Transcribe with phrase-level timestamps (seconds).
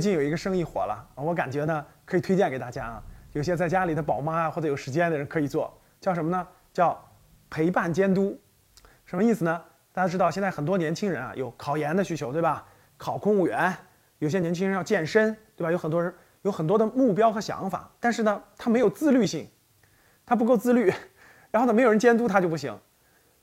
[0.00, 3.02] 最近有一个生意火了，我感觉呢可以推荐给大家啊。
[3.34, 6.48] 有些在家里的宝妈啊，或者有时间的人可以做，叫什么呢？
[6.72, 6.98] 叫
[7.50, 8.40] 陪伴监督。
[9.04, 9.62] 什么意思呢？
[9.92, 12.66] 大家知道现在很多年轻人啊有考研的需求，对吧？
[12.96, 13.76] 考公务员，
[14.20, 15.70] 有些年轻人要健身，对吧？
[15.70, 16.10] 有很多人
[16.40, 19.46] 有很多的目标和想法，但是呢他没有自律性，
[20.24, 20.90] 他不够自律，
[21.52, 22.74] 然后呢没有人监督他就不行，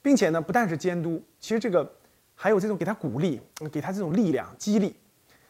[0.02, 1.88] 并且呢不但是监督，其实这个
[2.34, 3.40] 还有这种给他鼓励，
[3.72, 4.96] 给他这种力量激励。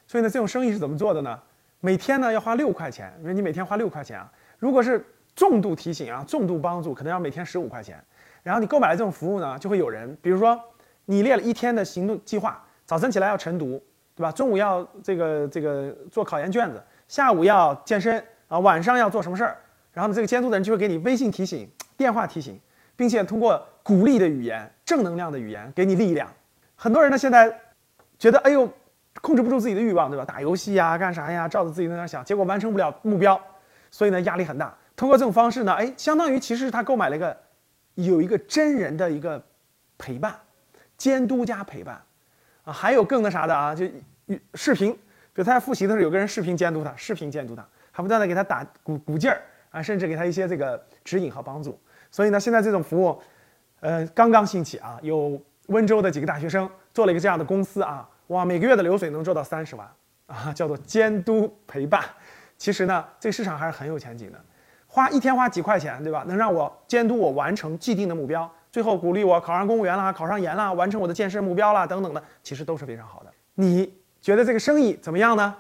[0.08, 1.38] 所以呢，这种生意是怎么做的呢？
[1.82, 4.32] 每天呢要花六块钱，因为你每天花六块钱啊。
[4.58, 8.04] 如果是重度提醒啊，重度帮助，可能要每天十五块钱。
[8.42, 10.60] 然后你购买了这种服务呢，就会有人，比如说
[11.06, 13.84] 你列了一天的行动计划，早晨起来要晨读，
[14.16, 14.32] 对吧？
[14.32, 19.58] 中午要这个这个做考研卷子，下午要健身啊，晚上要做什么事儿？
[19.92, 22.60] 然后呢，这个监督的人就会给你微信提醒、电话提醒，
[22.96, 26.28] 并且通过鼓励的语言、正能量的语言给你力量。
[26.76, 27.54] 很多人呢现在
[28.18, 28.68] 觉得，哎呦。
[29.22, 30.24] 控制不住自己的欲望，对吧？
[30.24, 31.48] 打游戏呀，干啥呀？
[31.48, 33.40] 照着自己在那想，结果完成不了目标，
[33.90, 34.74] 所以呢，压力很大。
[34.96, 37.36] 通过这种方式呢，哎，相当于其实他购买了一个
[37.96, 39.42] 有一个真人的一个
[39.98, 40.34] 陪伴、
[40.98, 42.02] 监督加陪伴
[42.64, 43.86] 啊，还有更那啥的啊，就
[44.54, 45.00] 视频，比
[45.36, 49.42] 如他在复习的时候，有个人视频监督他，视频监督他，还不断的给他打鼓鼓劲儿
[49.72, 51.80] 啊，甚至给他一些这个指引和帮助。
[52.10, 53.22] 所以呢，现在这种服务，
[53.82, 58.08] 呃，刚刚兴起啊，有温州的几个大学生做了一个这样的公司啊。
[58.28, 59.88] 哇，每个月的流水能做到三十万
[60.26, 62.04] 啊，叫做监督陪伴。
[62.58, 64.40] 其实呢，这个市场还是很有前景的。
[64.88, 66.24] 花一天花几块钱，对吧？
[66.28, 73.32] 能让我监督我完成既定的目标，最后鼓励我考上公务员啦，考上研啦，完成我的健身目标啦，等等的，其实都是非常好的。
[73.56, 75.56] 你觉得这个生意怎么样呢？